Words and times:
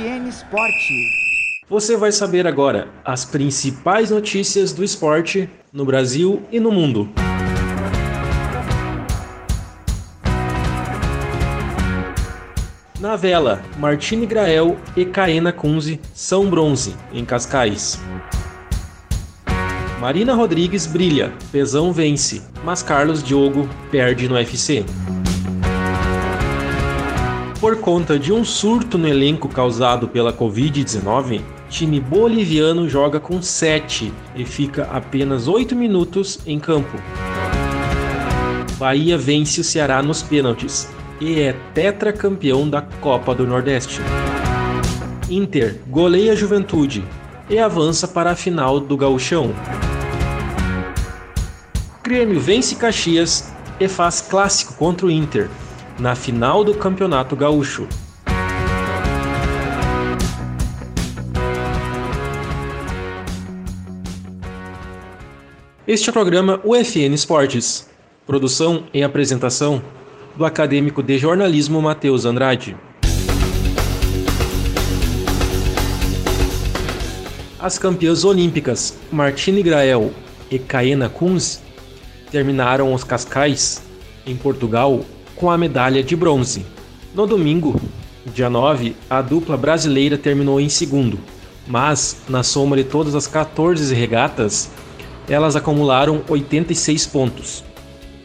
FN 0.00 0.26
Esporte. 0.26 1.10
Você 1.68 1.94
vai 1.94 2.10
saber 2.10 2.46
agora 2.46 2.88
as 3.04 3.26
principais 3.26 4.10
notícias 4.10 4.72
do 4.72 4.82
esporte 4.82 5.46
no 5.70 5.84
Brasil 5.84 6.42
e 6.50 6.58
no 6.58 6.72
mundo. 6.72 7.06
Na 12.98 13.14
vela, 13.14 13.62
Martine 13.78 14.24
Grael 14.24 14.78
e 14.96 15.04
Caena 15.04 15.52
Kunze 15.52 16.00
são 16.14 16.48
bronze 16.48 16.96
em 17.12 17.22
Cascais. 17.22 18.00
Marina 20.00 20.34
Rodrigues 20.34 20.86
brilha, 20.86 21.30
Pesão 21.52 21.92
vence, 21.92 22.40
mas 22.64 22.82
Carlos 22.82 23.22
Diogo 23.22 23.68
perde 23.90 24.26
no 24.30 24.34
UFC. 24.34 24.82
Por 27.60 27.76
conta 27.76 28.18
de 28.18 28.32
um 28.32 28.42
surto 28.42 28.96
no 28.96 29.06
elenco 29.06 29.46
causado 29.46 30.08
pela 30.08 30.32
Covid-19, 30.32 31.42
time 31.68 32.00
boliviano 32.00 32.88
joga 32.88 33.20
com 33.20 33.42
7 33.42 34.10
e 34.34 34.46
fica 34.46 34.84
apenas 34.84 35.46
8 35.46 35.76
minutos 35.76 36.38
em 36.46 36.58
campo. 36.58 36.96
Bahia 38.78 39.18
vence 39.18 39.60
o 39.60 39.64
Ceará 39.64 40.02
nos 40.02 40.22
pênaltis, 40.22 40.88
e 41.20 41.38
é 41.38 41.52
tetracampeão 41.74 42.66
da 42.66 42.80
Copa 42.80 43.34
do 43.34 43.46
Nordeste. 43.46 44.00
Inter 45.28 45.80
goleia 45.86 46.32
a 46.32 46.36
Juventude 46.36 47.04
e 47.50 47.58
avança 47.58 48.08
para 48.08 48.30
a 48.30 48.36
final 48.36 48.80
do 48.80 48.96
Gauchão. 48.96 49.52
Grêmio 52.02 52.40
vence 52.40 52.74
Caxias 52.74 53.52
e 53.78 53.86
faz 53.86 54.22
clássico 54.22 54.72
contra 54.76 55.04
o 55.06 55.10
Inter 55.10 55.50
na 56.00 56.14
final 56.14 56.64
do 56.64 56.72
Campeonato 56.72 57.36
Gaúcho. 57.36 57.86
Este 65.86 66.08
é 66.08 66.10
o 66.10 66.12
programa 66.12 66.58
UFN 66.64 67.12
Esportes. 67.12 67.86
Produção 68.26 68.84
e 68.94 69.02
apresentação 69.02 69.82
do 70.36 70.46
acadêmico 70.46 71.02
de 71.02 71.18
jornalismo 71.18 71.82
Matheus 71.82 72.24
Andrade. 72.24 72.74
As 77.58 77.78
campeãs 77.78 78.24
olímpicas 78.24 78.98
Martine 79.12 79.62
Grael 79.62 80.12
e 80.50 80.58
Caena 80.58 81.10
Kunz 81.10 81.60
terminaram 82.30 82.94
os 82.94 83.04
cascais 83.04 83.82
em 84.26 84.34
Portugal 84.34 85.04
com 85.40 85.50
a 85.50 85.58
medalha 85.58 86.04
de 86.04 86.14
bronze. 86.14 86.64
No 87.14 87.26
domingo, 87.26 87.80
dia 88.32 88.48
9, 88.48 88.94
a 89.08 89.20
dupla 89.20 89.56
brasileira 89.56 90.16
terminou 90.16 90.60
em 90.60 90.68
segundo, 90.68 91.18
mas 91.66 92.18
na 92.28 92.44
soma 92.44 92.76
de 92.76 92.84
todas 92.84 93.16
as 93.16 93.26
14 93.26 93.92
regatas, 93.92 94.70
elas 95.28 95.56
acumularam 95.56 96.22
86 96.28 97.06
pontos 97.08 97.64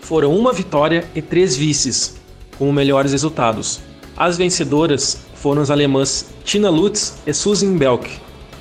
foram 0.06 0.38
uma 0.38 0.54
vitória 0.54 1.04
e 1.16 1.22
três 1.22 1.58
vices, 1.58 2.16
como 2.60 2.72
melhores 2.72 3.12
resultados. 3.12 3.80
As 4.16 4.38
vencedoras 4.38 5.18
foram 5.34 5.64
as 5.64 5.72
alemãs 5.72 6.28
Tina 6.44 6.70
Lutz 6.70 7.18
e 7.26 7.34
Susan 7.34 7.76
Belk. 7.76 8.08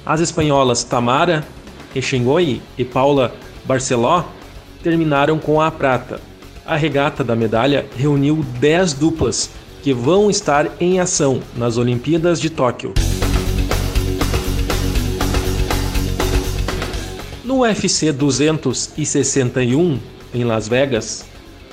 As 0.06 0.20
espanholas 0.20 0.84
Tamara 0.84 1.46
Echengoy 1.94 2.62
e 2.78 2.84
Paula 2.84 3.34
Barceló 3.64 4.24
terminaram 4.82 5.38
com 5.38 5.60
a 5.60 5.70
prata. 5.70 6.18
A 6.66 6.76
regata 6.76 7.22
da 7.22 7.36
medalha 7.36 7.84
reuniu 7.94 8.42
10 8.58 8.94
duplas 8.94 9.50
que 9.82 9.92
vão 9.92 10.30
estar 10.30 10.70
em 10.80 10.98
ação 10.98 11.42
nas 11.54 11.76
Olimpíadas 11.76 12.40
de 12.40 12.48
Tóquio. 12.48 12.94
No 17.44 17.60
UFC 17.60 18.10
261 18.12 19.98
em 20.32 20.44
Las 20.44 20.66
Vegas, 20.66 21.26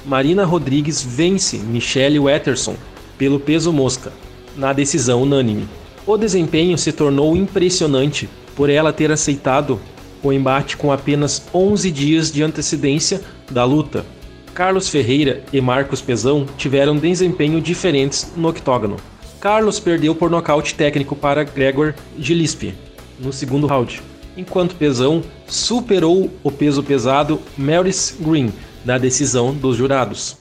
Marina 0.05 0.43
Rodrigues 0.43 1.01
vence 1.01 1.57
Michelle 1.57 2.19
Watterson 2.19 2.75
pelo 3.17 3.39
peso 3.39 3.71
mosca, 3.71 4.11
na 4.57 4.73
decisão 4.73 5.21
unânime. 5.21 5.69
O 6.05 6.17
desempenho 6.17 6.77
se 6.77 6.91
tornou 6.91 7.37
impressionante 7.37 8.27
por 8.57 8.69
ela 8.69 8.91
ter 8.91 9.09
aceitado 9.09 9.79
o 10.21 10.33
embate 10.33 10.75
com 10.75 10.91
apenas 10.91 11.43
11 11.53 11.89
dias 11.91 12.29
de 12.29 12.43
antecedência 12.43 13.21
da 13.49 13.63
luta. 13.63 14.05
Carlos 14.53 14.89
Ferreira 14.89 15.43
e 15.53 15.61
Marcos 15.61 16.01
Pezão 16.01 16.45
tiveram 16.57 16.97
desempenho 16.97 17.61
diferentes 17.61 18.33
no 18.35 18.49
octógono. 18.49 18.97
Carlos 19.39 19.79
perdeu 19.79 20.13
por 20.13 20.29
nocaute 20.29 20.75
técnico 20.75 21.15
para 21.15 21.43
Gregor 21.43 21.93
Gillespie 22.19 22.75
no 23.17 23.31
segundo 23.31 23.65
round, 23.65 24.01
enquanto 24.35 24.75
Pezão 24.75 25.23
superou 25.47 26.29
o 26.43 26.51
peso 26.51 26.83
pesado 26.83 27.39
Maurice 27.57 28.15
Green 28.19 28.51
da 28.83 28.97
decisão 28.97 29.53
dos 29.53 29.77
jurados. 29.77 30.37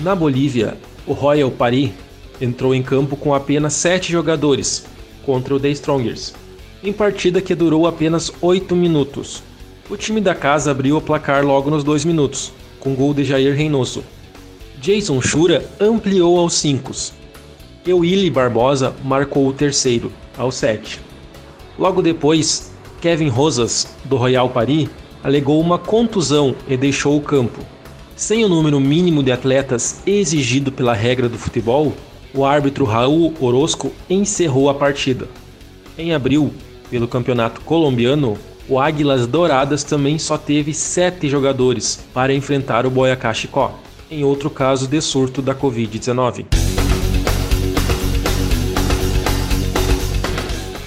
Na 0.00 0.14
Bolívia, 0.14 0.78
o 1.06 1.12
Royal 1.12 1.50
Paris 1.50 1.90
entrou 2.40 2.74
em 2.74 2.82
campo 2.82 3.14
com 3.14 3.34
apenas 3.34 3.74
sete 3.74 4.10
jogadores 4.10 4.86
contra 5.26 5.54
o 5.54 5.60
The 5.60 5.68
Strongers, 5.70 6.34
em 6.82 6.92
partida 6.92 7.42
que 7.42 7.54
durou 7.54 7.86
apenas 7.86 8.32
oito 8.40 8.74
minutos. 8.74 9.42
O 9.90 9.96
time 9.96 10.20
da 10.20 10.36
casa 10.36 10.70
abriu 10.70 10.96
o 10.96 11.00
placar 11.00 11.44
logo 11.44 11.68
nos 11.68 11.82
dois 11.82 12.04
minutos, 12.04 12.52
com 12.78 12.94
gol 12.94 13.12
de 13.12 13.24
Jair 13.24 13.56
Reynoso. 13.56 14.04
Jason 14.80 15.20
Shura 15.20 15.68
ampliou 15.80 16.38
aos 16.38 16.54
cinco. 16.54 16.92
E 17.84 17.92
Willy 17.92 18.30
Barbosa 18.30 18.94
marcou 19.02 19.48
o 19.48 19.52
terceiro, 19.52 20.12
aos 20.38 20.54
sete. 20.54 21.00
Logo 21.76 22.02
depois, 22.02 22.70
Kevin 23.00 23.26
Rosas, 23.26 23.88
do 24.04 24.16
Royal 24.16 24.48
Paris, 24.50 24.88
alegou 25.24 25.60
uma 25.60 25.76
contusão 25.76 26.54
e 26.68 26.76
deixou 26.76 27.16
o 27.16 27.20
campo. 27.20 27.60
Sem 28.14 28.44
o 28.44 28.48
número 28.48 28.78
mínimo 28.78 29.24
de 29.24 29.32
atletas 29.32 30.02
exigido 30.06 30.70
pela 30.70 30.94
regra 30.94 31.28
do 31.28 31.36
futebol, 31.36 31.92
o 32.32 32.44
árbitro 32.44 32.84
Raul 32.84 33.34
Orozco 33.40 33.90
encerrou 34.08 34.70
a 34.70 34.74
partida. 34.74 35.26
Em 35.98 36.14
abril, 36.14 36.54
pelo 36.88 37.08
campeonato 37.08 37.60
colombiano, 37.62 38.38
o 38.70 38.78
Águilas 38.78 39.26
Douradas 39.26 39.82
também 39.82 40.16
só 40.16 40.38
teve 40.38 40.72
sete 40.72 41.28
jogadores 41.28 42.06
para 42.14 42.32
enfrentar 42.32 42.86
o 42.86 42.90
Boyacá 42.90 43.34
Chicó, 43.34 43.76
em 44.08 44.22
outro 44.22 44.48
caso 44.48 44.86
de 44.86 45.00
surto 45.00 45.42
da 45.42 45.52
Covid-19. 45.52 46.46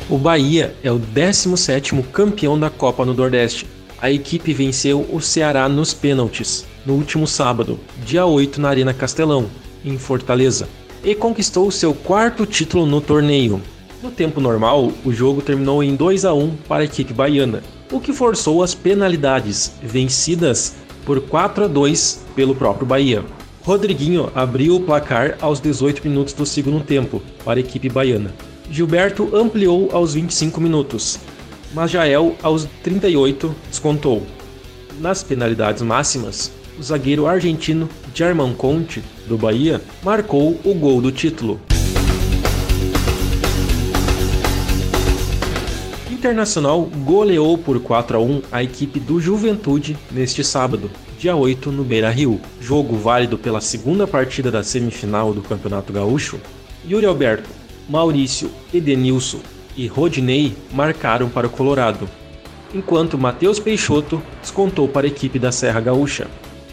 O 0.09 0.17
Bahia 0.17 0.73
é 0.81 0.89
o 0.89 0.97
17º 0.97 2.03
campeão 2.03 2.57
da 2.57 2.69
Copa 2.69 3.03
no 3.03 3.13
Nordeste. 3.13 3.67
A 4.01 4.09
equipe 4.09 4.53
venceu 4.53 5.05
o 5.11 5.19
Ceará 5.19 5.67
nos 5.67 5.93
pênaltis 5.93 6.65
no 6.85 6.93
último 6.93 7.27
sábado, 7.27 7.77
dia 8.05 8.25
8 8.25 8.61
na 8.61 8.69
Arena 8.69 8.93
Castelão, 8.93 9.49
em 9.83 9.97
Fortaleza, 9.97 10.69
e 11.03 11.13
conquistou 11.13 11.69
seu 11.69 11.93
quarto 11.93 12.45
título 12.45 12.85
no 12.85 13.01
torneio. 13.01 13.61
No 14.03 14.11
tempo 14.11 14.41
normal, 14.41 14.91
o 15.05 15.13
jogo 15.13 15.41
terminou 15.41 15.81
em 15.81 15.95
2 15.95 16.25
a 16.25 16.33
1 16.33 16.57
para 16.67 16.81
a 16.81 16.85
equipe 16.85 17.13
baiana, 17.13 17.63
o 17.89 18.01
que 18.01 18.11
forçou 18.11 18.61
as 18.61 18.75
penalidades, 18.75 19.71
vencidas 19.81 20.75
por 21.05 21.21
4 21.21 21.63
a 21.63 21.67
2 21.69 22.25
pelo 22.35 22.53
próprio 22.53 22.85
Bahia. 22.85 23.23
Rodriguinho 23.61 24.29
abriu 24.35 24.75
o 24.75 24.81
placar 24.81 25.37
aos 25.39 25.61
18 25.61 26.05
minutos 26.05 26.33
do 26.33 26.45
segundo 26.45 26.83
tempo 26.83 27.23
para 27.45 27.59
a 27.59 27.61
equipe 27.61 27.87
baiana. 27.87 28.33
Gilberto 28.69 29.33
ampliou 29.33 29.89
aos 29.93 30.15
25 30.15 30.59
minutos, 30.59 31.17
mas 31.73 31.89
Jael, 31.89 32.35
aos 32.43 32.67
38, 32.83 33.55
descontou. 33.69 34.21
Nas 34.99 35.23
penalidades 35.23 35.81
máximas, 35.81 36.51
o 36.77 36.83
zagueiro 36.83 37.25
argentino 37.25 37.87
German 38.13 38.53
Conte, 38.53 39.01
do 39.29 39.37
Bahia, 39.37 39.81
marcou 40.03 40.59
o 40.65 40.73
gol 40.73 40.99
do 40.99 41.09
título. 41.09 41.57
Internacional 46.23 46.89
goleou 47.03 47.57
por 47.57 47.81
4 47.81 48.15
a 48.15 48.21
1 48.21 48.41
a 48.49 48.63
equipe 48.63 48.97
do 48.97 49.19
Juventude 49.19 49.97
neste 50.09 50.41
sábado, 50.41 50.89
dia 51.19 51.35
8, 51.35 51.69
no 51.69 51.83
Beira-Rio. 51.83 52.39
Jogo 52.61 52.95
válido 52.95 53.37
pela 53.37 53.59
segunda 53.59 54.07
partida 54.07 54.49
da 54.49 54.63
semifinal 54.63 55.33
do 55.33 55.41
Campeonato 55.41 55.91
Gaúcho. 55.91 56.39
Yuri 56.89 57.05
Alberto 57.05 57.49
Maurício, 57.89 58.49
Edenilson 58.73 59.41
e 59.75 59.85
Rodney 59.85 60.55
marcaram 60.71 61.27
para 61.27 61.47
o 61.47 61.49
Colorado, 61.49 62.09
enquanto 62.73 63.17
Matheus 63.17 63.59
Peixoto 63.59 64.23
descontou 64.41 64.87
para 64.87 65.05
a 65.05 65.09
equipe 65.09 65.37
da 65.37 65.51
Serra 65.51 65.81
Gaúcha. 65.81 66.27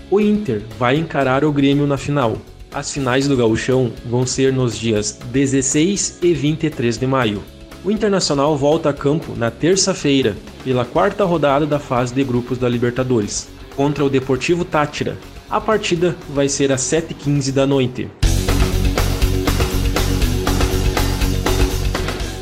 O 0.09 0.21
Inter 0.21 0.63
vai 0.79 0.97
encarar 0.97 1.45
o 1.45 1.53
Grêmio 1.53 1.89
na 1.89 1.97
final. 1.97 2.37
As 2.73 2.93
finais 2.93 3.27
do 3.27 3.37
Gaúchão 3.37 3.91
vão 4.07 4.25
ser 4.25 4.53
nos 4.53 4.79
dias 4.79 5.19
16 5.33 6.21
e 6.23 6.33
23 6.33 6.97
de 6.97 7.07
maio. 7.09 7.43
O 7.83 7.91
Internacional 7.91 8.59
volta 8.59 8.91
a 8.91 8.93
campo 8.93 9.35
na 9.35 9.51
terça-feira, 9.51 10.37
pela 10.63 10.85
quarta 10.85 11.25
rodada 11.25 11.65
da 11.65 11.79
fase 11.79 12.13
de 12.13 12.23
grupos 12.23 12.59
da 12.59 12.69
Libertadores, 12.69 13.49
contra 13.75 14.05
o 14.05 14.11
Deportivo 14.11 14.67
Tátira. 14.67 15.17
A 15.49 15.59
partida 15.59 16.15
vai 16.29 16.47
ser 16.47 16.71
às 16.73 16.83
7h15 16.83 17.51
da 17.53 17.67
noite. 17.67 18.07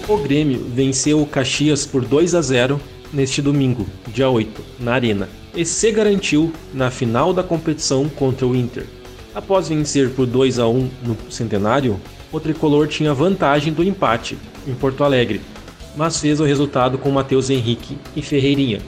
O 0.08 0.16
Grêmio 0.16 0.66
venceu 0.74 1.22
o 1.22 1.26
Caxias 1.26 1.86
por 1.86 2.04
2 2.04 2.34
a 2.34 2.42
0 2.42 2.80
neste 3.12 3.40
domingo, 3.40 3.86
dia 4.08 4.28
8, 4.28 4.60
na 4.80 4.94
Arena, 4.94 5.28
e 5.54 5.64
se 5.64 5.92
garantiu 5.92 6.52
na 6.74 6.90
final 6.90 7.32
da 7.32 7.44
competição 7.44 8.08
contra 8.08 8.44
o 8.44 8.56
Inter. 8.56 8.86
Após 9.32 9.68
vencer 9.68 10.10
por 10.10 10.26
2 10.26 10.58
a 10.58 10.66
1 10.66 10.90
no 11.04 11.16
Centenário, 11.30 12.00
o 12.32 12.40
tricolor 12.40 12.88
tinha 12.88 13.14
vantagem 13.14 13.72
do 13.72 13.84
empate 13.84 14.36
em 14.68 14.74
Porto 14.74 15.02
Alegre, 15.02 15.40
mas 15.96 16.20
fez 16.20 16.38
o 16.40 16.44
resultado 16.44 16.98
com 16.98 17.10
Matheus 17.10 17.50
Henrique 17.50 17.98
e 18.14 18.22
Ferreirinha. 18.22 18.80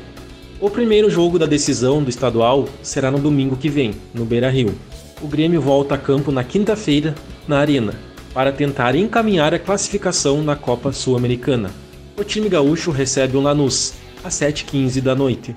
O 0.61 0.69
primeiro 0.69 1.09
jogo 1.09 1.39
da 1.39 1.47
decisão 1.47 2.03
do 2.03 2.11
estadual 2.11 2.69
será 2.83 3.11
no 3.11 3.19
domingo 3.19 3.57
que 3.57 3.69
vem, 3.69 3.95
no 4.13 4.25
Beira-Rio. 4.25 4.75
O 5.23 5.27
Grêmio 5.27 5.61
volta 5.61 5.95
a 5.95 5.99
campo 5.99 6.31
na 6.31 6.45
quinta-feira, 6.45 7.15
na 7.49 7.59
Arena, 7.59 7.95
para 8.35 8.53
tentar 8.53 8.95
encaminhar 8.95 9.55
a 9.55 9.59
classificação 9.59 10.43
na 10.43 10.55
Copa 10.55 10.93
Sul-Americana. 10.93 11.71
O 12.17 12.23
time 12.23 12.49
gaúcho 12.49 12.91
recebe 12.91 13.37
o 13.37 13.41
Lanús, 13.41 13.95
às 14.23 14.35
7h15 14.35 15.01
da 15.01 15.15
noite. 15.15 15.57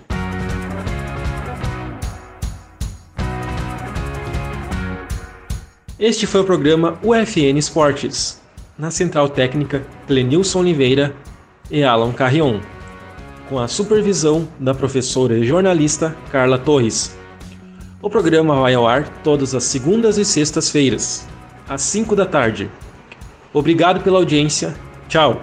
Este 5.99 6.25
foi 6.25 6.41
o 6.41 6.43
programa 6.43 6.99
UFN 7.03 7.57
Esportes, 7.57 8.41
na 8.77 8.91
central 8.91 9.29
técnica 9.29 9.85
Clenilson 10.07 10.59
Oliveira 10.59 11.15
e 11.69 11.83
Alan 11.83 12.11
Carrion, 12.11 12.59
com 13.49 13.59
a 13.59 13.67
supervisão 13.67 14.47
da 14.59 14.73
professora 14.73 15.37
e 15.37 15.45
jornalista 15.45 16.15
Carla 16.31 16.57
Torres. 16.57 17.15
O 18.01 18.09
programa 18.09 18.59
vai 18.61 18.73
ao 18.73 18.87
ar 18.87 19.07
todas 19.23 19.55
as 19.55 19.63
segundas 19.63 20.17
e 20.17 20.25
sextas-feiras, 20.25 21.27
às 21.67 21.81
5 21.83 22.15
da 22.15 22.25
tarde. 22.25 22.69
Obrigado 23.53 24.01
pela 24.01 24.17
audiência. 24.17 24.75
Tchau! 25.07 25.41